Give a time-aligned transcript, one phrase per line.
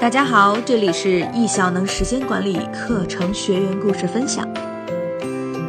[0.00, 4.48] 大家好，这里是易效能时间管理课程学员故事分享，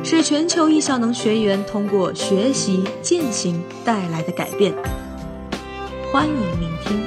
[0.01, 4.73] 是全球易效能学员通过学习践行带来的改变。
[6.11, 7.03] 欢迎聆听。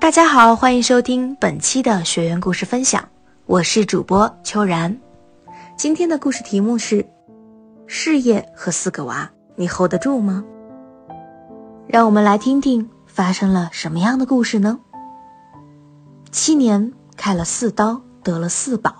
[0.00, 3.08] 大家好，欢迎收听本期的学员故事分享，
[3.46, 4.96] 我是主播秋然。
[5.76, 7.04] 今天的故事题目是。
[7.86, 10.44] 事业和四个娃，你 hold 得住吗？
[11.86, 14.80] 让我们来听听发生了什么样的故事呢？
[16.32, 18.96] 七年开了四刀，得了四宝，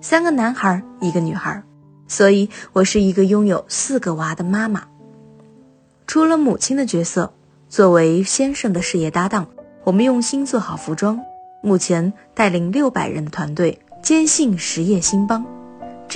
[0.00, 1.62] 三个男孩，一个女孩，
[2.06, 4.84] 所以我是一个拥有四个娃的妈妈。
[6.06, 7.34] 除了母亲的角色，
[7.68, 9.48] 作为先生的事业搭档，
[9.82, 11.20] 我们用心做好服装，
[11.60, 15.44] 目前带领六百人的团队，坚信实业兴邦。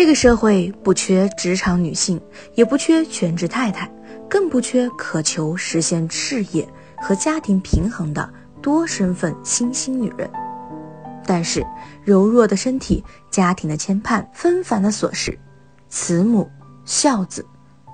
[0.00, 2.18] 这个社会不缺职场女性，
[2.54, 3.86] 也不缺全职太太，
[4.30, 8.26] 更不缺渴求实现事业和家庭平衡的
[8.62, 10.26] 多身份新兴女人。
[11.26, 11.62] 但是，
[12.02, 15.38] 柔弱的身体、家庭的牵绊、纷繁的琐事、
[15.90, 16.48] 慈母、
[16.86, 17.44] 孝子、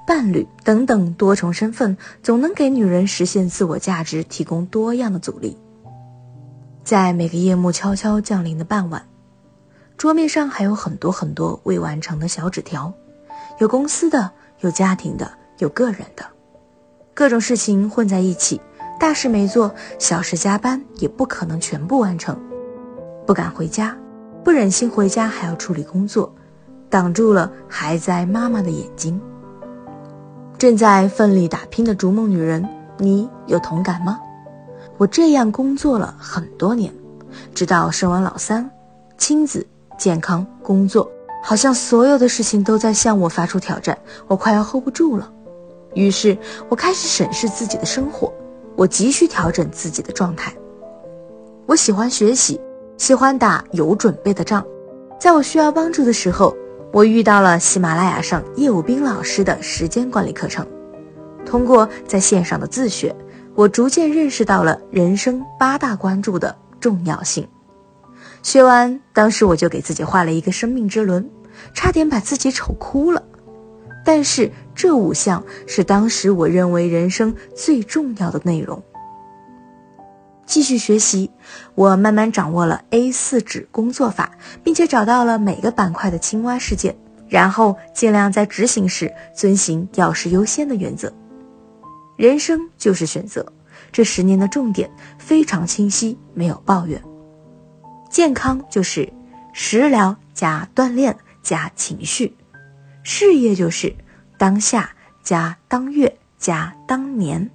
[0.07, 5.59] 伴侣等等多重身份，总能给女人实现自我价值提供多样的阻力。
[6.85, 9.05] 在每个夜幕悄悄降临的傍晚。
[9.97, 12.93] 桌面上还有很多很多未完成的小纸条，
[13.59, 14.31] 有公司的，
[14.61, 16.23] 有家庭的，有个人的，
[17.15, 18.61] 各种事情混在一起，
[19.01, 22.39] 大事没做，小事加班也不可能全部完成，
[23.27, 23.97] 不敢回家，
[24.45, 26.31] 不忍心回家还要处理工作，
[26.91, 29.19] 挡住了孩子妈妈的眼睛。
[30.59, 34.21] 正在奋力打拼的逐梦女人，你有同感吗？
[34.99, 36.93] 我这样工作了很多年，
[37.55, 38.71] 直到生完老三，
[39.17, 39.67] 亲子。
[39.97, 41.11] 健康工作，
[41.43, 45.33] 好像所有的事情都在向我发出挑战，我快要 hold 不住了。
[45.95, 46.37] 于是
[46.69, 48.33] 我开始审视自己的生活，
[48.77, 50.53] 我急需调整自己的状态。
[51.67, 52.61] 我喜欢学习，
[52.99, 54.65] 喜欢打有准备的仗。
[55.19, 56.55] 在我需要帮助的时候，
[56.93, 60.67] 我遇到了喜马拉雅上叶武斌老师的时间管理课程。
[61.45, 63.15] 通过在线上的自学，
[63.55, 67.49] 我逐渐认识到了人生八大关注的重要性。
[68.47, 71.29] 学完，当时我就给自己画了一个生命之轮，
[71.75, 73.21] 差点把自己丑哭了。
[74.05, 78.81] 但是这五项是当时我认为人生最重要的内容。
[80.47, 81.29] 继续学习，
[81.75, 84.31] 我慢慢掌握了 A4 纸工作法，
[84.63, 86.97] 并且找到了每个板块的青蛙事件，
[87.29, 91.13] 然后尽量在执行时遵循要事优先的原则。
[92.17, 93.45] 人生就是选择，
[93.91, 97.03] 这十年的重点非常清晰，没有抱怨。
[98.17, 99.13] 健康就是
[99.53, 102.35] 食疗加锻炼加情绪，
[103.03, 103.95] 事业就是
[104.39, 107.51] 当下加当月加当年，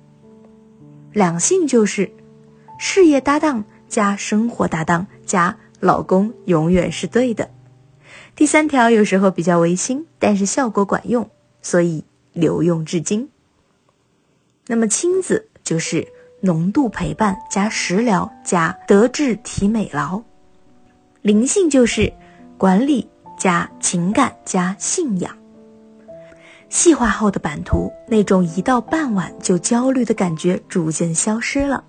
[1.13, 2.13] 两性就是
[2.77, 7.49] 事业搭档加生活搭档加老公永远是对的。
[8.35, 11.27] 第三条有时候比较违心，但是效果管用，
[11.63, 13.31] 所以留用至今。
[14.67, 16.07] 那么亲子就是
[16.41, 20.21] 浓度陪伴加食疗加德智体美劳。
[21.21, 22.11] 灵性就是
[22.57, 25.37] 管理加情感加信仰。
[26.67, 31.83] 细化后的版图，那种一到傍晚就焦虑的感觉逐渐消失了。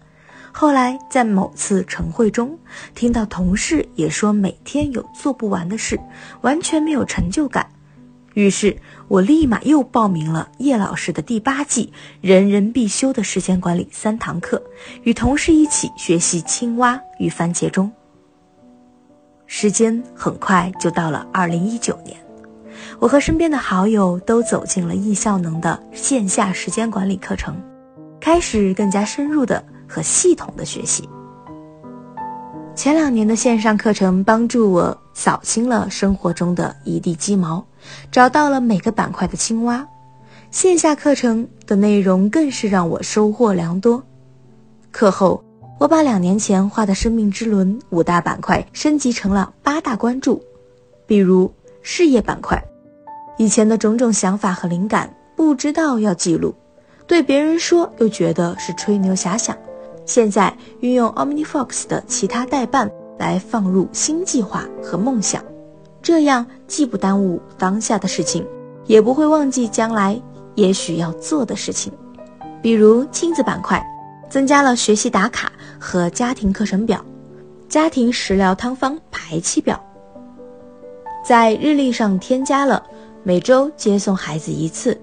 [0.53, 2.59] 后来在某次晨会中，
[2.95, 5.99] 听到同事也说每天有做不完的事，
[6.43, 7.67] 完全没有成就感。
[8.35, 8.77] 于是
[9.09, 11.91] 我立马又报名了叶老师的第八季
[12.21, 14.63] 人人必修的时间管理三堂课，
[15.05, 17.91] 与同事一起学习青蛙与番茄钟。
[19.55, 22.17] 时间很快就到了二零一九年，
[22.99, 27.55] 我和身边的好友都走进了易效能的线下时间管理课程，
[28.19, 31.07] 开始更加深入的和系统的学习。
[32.75, 37.63] 前两年的线上课程帮助我扫清了生活中的一地鸡毛，
[38.11, 39.87] 找到了每个板块的青蛙。
[40.51, 44.03] 线下课程的内容更是让我收获良多。
[44.91, 45.45] 课后。
[45.83, 50.41] 我把两年前画的生命之轮五大板块升级成了八大关注，
[51.09, 51.53] 比如
[51.83, 52.63] 事业板块，
[53.37, 56.55] 以前的种种想法和灵感不知道要记录，
[57.05, 59.59] 对别人说又觉得是吹牛遐想，
[60.07, 62.89] 现在运用 OmniFox 的其他代办
[63.19, 65.45] 来放入新计划和梦想，
[66.01, 68.47] 这样既不耽误当下的事情，
[68.87, 70.23] 也不会忘记将来
[70.55, 71.93] 也许要做的事情，
[72.63, 73.85] 比如亲子板块。
[74.33, 77.05] 增加了学习打卡和家庭课程表，
[77.69, 79.79] 家庭食疗汤方排期表，
[81.23, 82.83] 在日历上添加了
[83.23, 84.99] 每周接送孩子一次，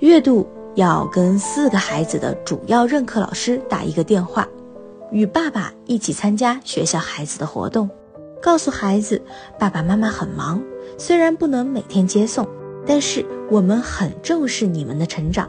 [0.00, 0.44] 月度
[0.74, 4.44] 要跟四个孩子的主要任课老师打一个电话，
[5.12, 7.88] 与爸爸一起参加学校孩子的活动，
[8.42, 9.22] 告诉孩子
[9.56, 10.60] 爸爸妈妈很忙，
[10.98, 12.44] 虽然不能每天接送，
[12.84, 15.48] 但是我们很重视你们的成长。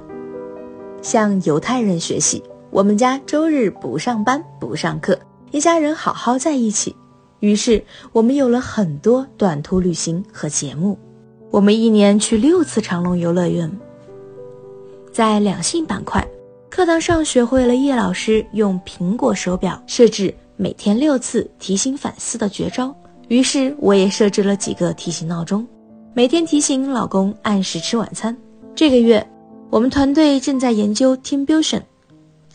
[1.02, 2.44] 向犹太人学习，
[2.76, 5.18] 我们家周日不上班不上课，
[5.52, 6.94] 一家人好好在一起。
[7.40, 7.82] 于是
[8.12, 11.00] 我们有了很多短途旅行和节目，
[11.52, 13.72] 我们一年去六次长隆游乐园。
[15.10, 16.28] 在两性板块，
[16.70, 22.94] 课堂上学会了叶老师用苹果手表设置每天六次提醒反思的绝招。
[23.30, 25.66] 于是我也设置了几个提醒闹钟，
[26.14, 28.36] 每天提醒老公按时吃晚餐。
[28.76, 29.26] 这个月，
[29.70, 31.82] 我们团队正在研究 Teambuilding，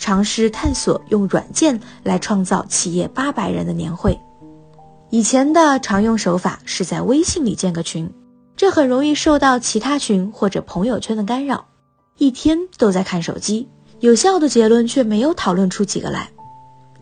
[0.01, 4.19] 尝试探索用软件来创造企业八百人的年会。
[5.11, 8.11] 以前的常用手法是在微信里建个群，
[8.57, 11.67] 这很容易受到其他群或者朋友圈的干扰。
[12.17, 13.69] 一天都在看手机，
[14.01, 16.31] 有效的结论却没有讨论出几个来。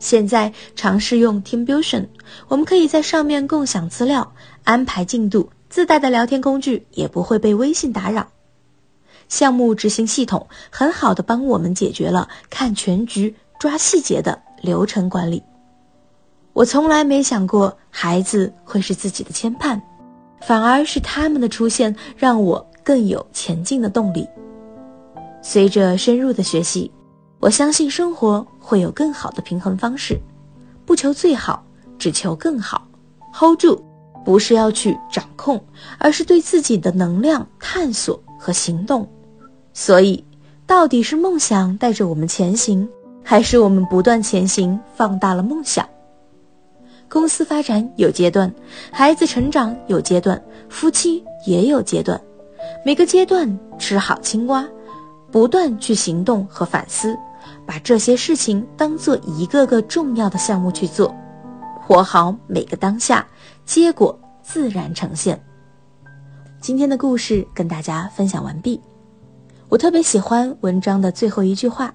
[0.00, 2.08] 现在尝试用 Teambuilding，
[2.48, 4.32] 我们可以在上面共享资料、
[4.64, 8.26] 安排进度，自带的聊天工具也不会被微信打扰。
[9.28, 15.42] 项目执行系统很好的帮我们解决了看全局、抓细节的流程管理。
[16.54, 19.80] 我从来没想过孩子会是自己的牵绊，
[20.40, 24.28] 反而是他们的出现让我更有前进的动力。
[25.40, 26.90] 随着深入的学习，
[27.38, 30.19] 我相信生活会有更好的平衡方式。
[30.84, 31.64] 不求最好，
[31.98, 32.88] 只求更好。
[33.34, 33.84] Hold 住，
[34.25, 35.62] 不是要去掌控，
[35.98, 39.08] 而是对自己的能量探索和行动。
[39.80, 40.25] 所以，
[40.66, 42.86] 到底是梦想带着我们前行，
[43.22, 45.88] 还是我们不断前行放大了梦想？
[47.08, 48.52] 公司发展有阶段，
[48.90, 52.20] 孩子成长有阶段，夫妻也有阶段。
[52.84, 53.48] 每个阶段
[53.78, 54.69] 吃好青蛙。
[55.30, 57.16] 不断去行动和反思，
[57.64, 61.14] 把这些事情当做一个个重要的项目去做，
[61.80, 63.25] 活好每个当下，
[63.64, 65.40] 结果自然呈现。
[66.60, 68.80] 今天的故事跟大家分享完毕。
[69.68, 71.94] 我特别喜欢文章的最后一句话：“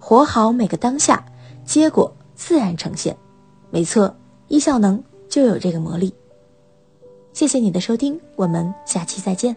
[0.00, 1.22] 活好每个当下，
[1.64, 3.16] 结果自然呈现。”
[3.70, 4.14] 没错，
[4.48, 6.14] 易效能就有这个魔力。
[7.34, 9.54] 谢谢你的收听，我们下期再见。